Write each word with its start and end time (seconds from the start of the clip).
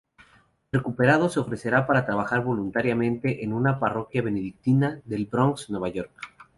Recuperado, 0.71 1.29
se 1.29 1.39
ofrecerá 1.39 1.85
para 1.85 2.07
trabajar 2.07 2.43
voluntariamente 2.43 3.43
en 3.43 3.53
una 3.53 3.77
parroquia 3.79 4.23
benedictina 4.23 4.99
del 5.05 5.27
Bronx, 5.27 5.69
Nueva 5.69 5.89
York. 5.89 6.11